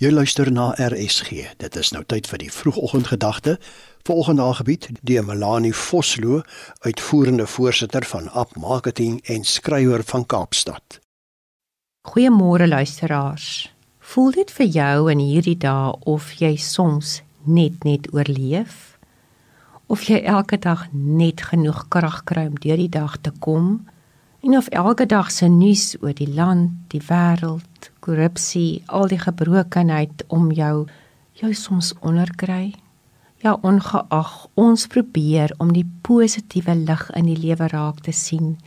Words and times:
Jy 0.00 0.08
luister 0.10 0.48
na 0.48 0.70
RSG. 0.80 1.42
Dit 1.60 1.74
is 1.76 1.90
nou 1.92 2.00
tyd 2.08 2.24
vir 2.24 2.40
die 2.40 2.48
vroegoggendgedagte. 2.48 3.58
Volgende 4.08 4.46
aangebied 4.48 4.86
deur 5.04 5.26
Melanie 5.28 5.74
Vosloo, 5.76 6.38
uitvoerende 6.88 7.44
voorsitter 7.46 8.06
van 8.08 8.30
App 8.32 8.56
Marketing 8.56 9.18
en 9.28 9.44
skrywer 9.44 10.00
van 10.08 10.24
Kaapstad. 10.24 11.02
Goeiemôre 12.08 12.64
luisteraars. 12.68 13.68
Voel 13.98 14.32
dit 14.38 14.54
vir 14.56 14.72
jou 14.72 15.10
in 15.12 15.20
hierdie 15.20 15.58
dae 15.60 15.92
of 16.08 16.32
jy 16.40 16.54
soms 16.56 17.18
net 17.44 17.84
net 17.84 18.08
oorleef? 18.16 18.96
Of 19.84 20.08
jy 20.08 20.22
elke 20.24 20.56
dag 20.56 20.86
net 20.96 21.44
genoeg 21.52 21.90
krag 21.92 22.22
kry 22.24 22.48
om 22.48 22.56
deur 22.56 22.80
die 22.80 22.88
dag 22.88 23.20
te 23.20 23.36
kom? 23.36 23.84
En 24.40 24.56
of 24.56 24.72
elke 24.72 25.04
dag 25.04 25.28
se 25.28 25.44
nuus 25.52 25.92
oor 26.00 26.16
die 26.16 26.32
land, 26.32 26.88
die 26.88 27.04
wêreld, 27.04 27.68
korrupsie, 28.00 28.82
al 28.86 29.08
die 29.08 29.20
gebrokenheid 29.20 30.24
om 30.28 30.50
jou 30.52 30.86
jou 31.40 31.54
soms 31.54 31.94
onderkry. 32.00 32.74
Ja, 33.40 33.56
ongeag 33.64 34.46
ons 34.54 34.86
probeer 34.86 35.54
om 35.58 35.72
die 35.72 35.86
positiewe 36.04 36.74
lig 36.76 37.06
in 37.16 37.30
die 37.30 37.38
lewe 37.40 37.70
raak 37.72 38.02
te 38.04 38.12
sien, 38.12 38.58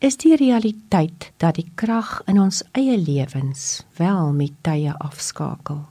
is 0.00 0.16
die 0.20 0.36
realiteit 0.36 1.30
dat 1.40 1.56
die 1.56 1.68
krag 1.80 2.20
in 2.28 2.40
ons 2.40 2.62
eie 2.76 2.98
lewens 3.00 3.82
wel 3.96 4.32
met 4.36 4.52
tye 4.64 4.92
afskakel. 4.98 5.82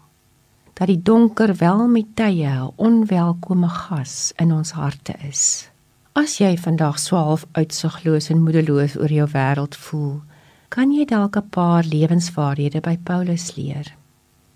Dat 0.77 0.87
die 0.89 1.01
donker 1.01 1.55
wel 1.57 1.87
met 1.87 2.15
tye 2.15 2.49
'n 2.49 2.71
onwelkome 2.75 3.69
gas 3.69 4.33
in 4.37 4.53
ons 4.53 4.71
harte 4.71 5.13
is. 5.29 5.69
As 6.13 6.37
jy 6.37 6.57
vandag 6.57 6.99
swaalf 6.99 7.45
uitsigloos 7.51 8.29
en 8.29 8.43
moedeloos 8.43 8.97
oor 8.97 9.11
jou 9.11 9.27
wêreld 9.31 9.75
voel, 9.75 10.21
kan 10.69 10.91
jy 10.93 11.05
dalk 11.05 11.35
'n 11.37 11.49
paar 11.49 11.83
lewenswaarhede 11.83 12.81
by 12.81 12.97
Paulus 13.03 13.55
leer. 13.55 13.95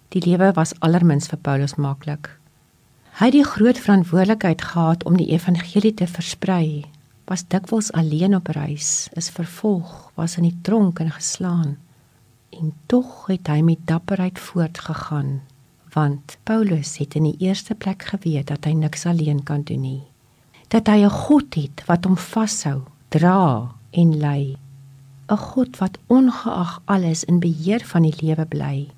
Die 0.09 0.21
lewe 0.21 0.51
was 0.53 0.73
allermins 0.79 1.27
vir 1.27 1.39
Paulus 1.41 1.75
maklik. 1.75 2.29
Hy 3.17 3.25
het 3.25 3.33
die 3.33 3.45
groot 3.45 3.77
verantwoordelikheid 3.77 4.61
gehad 4.61 5.03
om 5.05 5.17
die 5.17 5.31
evangelie 5.33 5.93
te 5.93 6.07
versprei. 6.07 6.85
Was 7.25 7.47
dikwels 7.47 7.91
alleen 7.91 8.35
op 8.35 8.47
reis, 8.47 9.09
is 9.13 9.29
vervolg, 9.29 10.11
was 10.15 10.37
in 10.37 10.43
die 10.43 10.57
tronk 10.61 10.99
en 10.99 11.11
geslaan. 11.11 11.77
En 12.49 12.73
tog 12.85 13.27
het 13.27 13.47
hy 13.47 13.61
met 13.61 13.85
dapperheid 13.85 14.39
voortgegaan, 14.39 15.41
want 15.93 16.37
Paulus 16.43 16.97
het 16.97 17.15
in 17.15 17.23
die 17.23 17.37
eerste 17.37 17.75
plek 17.75 18.03
geweet 18.03 18.47
dat 18.47 18.65
hy 18.65 18.73
niks 18.73 19.05
alleen 19.05 19.43
kan 19.43 19.61
doen 19.61 19.81
nie. 19.81 20.03
Dat 20.67 20.87
hy 20.87 21.05
'n 21.05 21.09
God 21.09 21.55
het 21.55 21.83
wat 21.85 22.05
hom 22.05 22.17
vashou, 22.17 22.81
dra 23.09 23.71
en 23.91 24.17
lei 24.17 24.57
'n 25.33 25.37
God 25.37 25.77
wat 25.77 25.97
ongeag 26.07 26.81
alles 26.85 27.23
in 27.23 27.39
beheer 27.39 27.81
van 27.85 28.01
die 28.01 28.17
lewe 28.21 28.45
bly. 28.45 28.89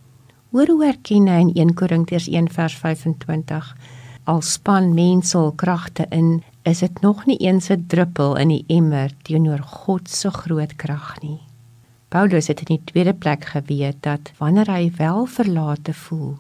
Hoor 0.52 0.68
hoe 0.68 0.86
erken 0.86 1.28
hy 1.28 1.40
in 1.40 1.52
1 1.54 1.74
Korintiërs 1.74 2.28
1:25 2.28 3.76
al 4.24 4.42
span 4.42 4.94
mensel 4.94 5.52
kragte 5.52 6.06
in, 6.10 6.44
is 6.64 6.80
dit 6.80 7.02
nog 7.02 7.26
nie 7.26 7.38
eens 7.38 7.70
'n 7.70 7.86
druppel 7.88 8.36
in 8.36 8.48
die 8.48 8.64
emmer 8.68 9.12
teenoor 9.22 9.60
God 9.60 10.10
se 10.10 10.30
groot 10.30 10.76
krag 10.76 11.22
nie. 11.22 11.40
Paulus 12.08 12.48
het 12.48 12.60
in 12.60 12.76
die 12.76 12.84
tweede 12.84 13.14
plek 13.14 13.46
geweet 13.46 14.04
dat 14.04 14.32
wanneer 14.38 14.72
hy 14.72 14.92
wel 14.98 15.26
verlate 15.26 15.94
voel, 15.94 16.38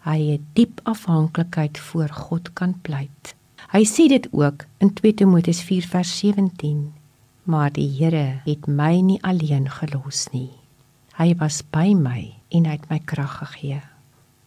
hy 0.00 0.18
'n 0.18 0.46
diep 0.52 0.80
afhanklikheid 0.82 1.78
voor 1.78 2.08
God 2.08 2.52
kan 2.52 2.74
pleit. 2.82 3.34
Hy 3.72 3.84
sê 3.84 4.08
dit 4.08 4.28
ook 4.32 4.64
in 4.78 4.92
2 4.92 5.14
Timoteus 5.14 5.62
4:17 5.62 6.99
maar 7.50 7.72
die 7.74 7.88
Here 7.98 8.40
het 8.44 8.66
my 8.70 9.00
nie 9.02 9.18
alleen 9.26 9.66
gelos 9.70 10.28
nie. 10.32 10.50
Hy 11.18 11.34
was 11.40 11.62
by 11.74 11.90
my 11.98 12.30
en 12.54 12.68
het 12.70 12.86
my 12.90 13.00
krag 13.04 13.40
gegee. 13.42 13.80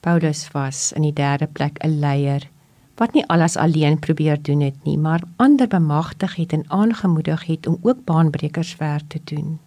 Paulus 0.03 0.47
was 0.55 0.91
in 0.95 1.03
die 1.03 1.15
derde 1.15 1.47
plek 1.47 1.77
'n 1.83 1.99
leier 1.99 2.47
wat 2.95 3.13
nie 3.13 3.25
alles 3.27 3.55
alleen 3.57 3.99
probeer 3.99 4.41
doen 4.41 4.61
het 4.61 4.83
nie, 4.83 4.97
maar 4.97 5.23
ander 5.35 5.67
bemagtig 5.67 6.35
het 6.35 6.53
en 6.53 6.63
aangemoedig 6.67 7.45
het 7.45 7.67
om 7.67 7.77
ook 7.81 8.03
baanbrekerswerk 8.05 9.07
te 9.07 9.19
doen. 9.23 9.59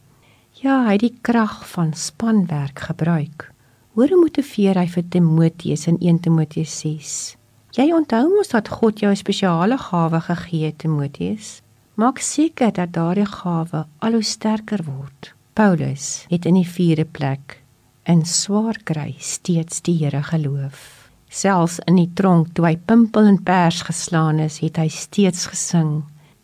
Ja, 0.51 0.85
hy 0.87 0.93
het 0.93 1.01
die 1.01 1.19
krag 1.21 1.69
van 1.69 1.93
spanwerk 1.93 2.79
gebruik. 2.79 3.53
Hoor 3.93 4.09
hoe 4.09 4.21
motiveer 4.21 4.79
hy 4.79 4.87
vir 4.89 5.05
Timoteus 5.09 5.87
in 5.87 5.99
1 6.01 6.21
Timoteus 6.21 6.79
6. 6.79 7.37
Jy 7.77 7.93
onthou 7.93 8.29
mos 8.29 8.49
dat 8.49 8.69
God 8.69 9.01
jou 9.01 9.11
'n 9.13 9.17
spesiale 9.17 9.79
gawe 9.79 10.21
gegee 10.21 10.65
het, 10.65 10.79
Timoteus? 10.79 11.63
Maak 11.97 12.19
seker 12.21 12.75
dat 12.77 12.93
daardie 12.93 13.25
gawe 13.25 13.87
al 14.05 14.13
hoe 14.13 14.23
sterker 14.23 14.83
word. 14.85 15.31
Paulus 15.57 16.27
het 16.29 16.45
in 16.45 16.59
die 16.59 16.69
vierde 16.69 17.07
plek 17.09 17.63
in 18.05 18.27
swaar 18.29 18.77
kry 18.85 19.15
steeds 19.19 19.81
die 19.81 19.95
Here 20.03 20.21
geloof. 20.23 21.09
Selfs 21.33 21.79
in 21.89 21.97
die 21.97 22.11
tronk 22.13 22.51
toe 22.53 22.67
hy 22.69 22.75
pimpel 22.77 23.31
en 23.31 23.39
pers 23.41 23.81
geslaan 23.89 24.43
is, 24.45 24.59
het 24.61 24.77
hy 24.77 24.91
steeds 24.93 25.47
gesing, 25.49 26.03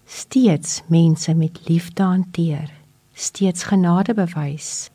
steeds 0.09 0.81
mense 0.89 1.35
met 1.37 1.61
liefde 1.69 2.09
hanteer, 2.09 2.73
steeds 3.13 3.69
genade 3.69 4.17
bewys, 4.17 4.89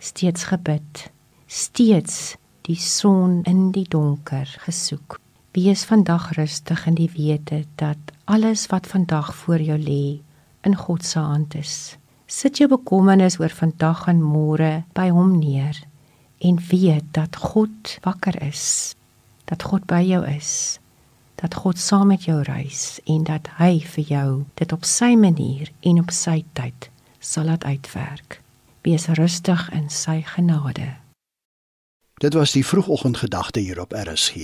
steeds 0.00 0.48
gebid, 0.48 1.04
steeds 1.46 2.38
die 2.64 2.80
son 2.80 3.42
in 3.44 3.68
die 3.76 3.84
donker 3.84 4.48
gesoek. 4.64 5.20
Wees 5.52 5.84
vandag 5.84 6.32
rustig 6.40 6.88
in 6.88 6.96
die 6.96 7.10
wete 7.12 7.66
dat 7.76 8.11
alles 8.24 8.66
wat 8.66 8.86
vandag 8.86 9.34
voor 9.34 9.60
jou 9.60 9.78
lê 9.78 10.20
in 10.62 10.76
God 10.76 11.04
se 11.04 11.18
hand 11.18 11.54
is. 11.54 11.96
Sit 12.26 12.56
jou 12.56 12.68
bekommernis 12.70 13.38
oor 13.40 13.52
vandag 13.52 14.06
en 14.08 14.22
môre 14.22 14.84
by 14.96 15.08
hom 15.10 15.38
neer 15.38 15.76
en 16.42 16.58
weet 16.70 17.10
dat 17.14 17.36
God 17.36 17.98
wakker 18.02 18.38
is, 18.42 18.94
dat 19.44 19.62
God 19.62 19.86
by 19.90 20.00
jou 20.06 20.22
is, 20.26 20.78
dat 21.42 21.54
God 21.54 21.78
saam 21.78 22.06
met 22.14 22.24
jou 22.24 22.40
reis 22.46 23.00
en 23.04 23.26
dat 23.26 23.50
hy 23.58 23.76
vir 23.94 24.14
jou 24.14 24.28
dit 24.58 24.72
op 24.72 24.86
sy 24.86 25.12
manier 25.18 25.70
en 25.82 26.00
op 26.02 26.14
sy 26.14 26.40
tyd 26.58 26.90
sal 27.18 27.50
laat 27.50 27.64
uitwerk. 27.64 28.40
Wees 28.82 29.06
rustig 29.18 29.68
in 29.74 29.90
sy 29.90 30.22
genade. 30.34 30.94
Dit 32.22 32.34
was 32.34 32.52
die 32.52 32.66
vroegoggendgedagte 32.66 33.60
hier 33.60 33.80
op 33.80 33.92
RSG, 33.92 34.34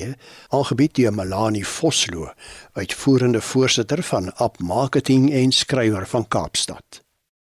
algebied 0.48 0.94
deur 0.94 1.14
Melanie 1.14 1.66
Vosloo, 1.66 2.32
uitvoerende 2.72 3.40
voorsitter 3.40 4.02
van 4.02 4.34
App 4.34 4.58
Marketing 4.58 5.32
en 5.32 5.52
skrywer 5.52 6.06
van 6.06 6.28
Kaapstad. 6.28 7.07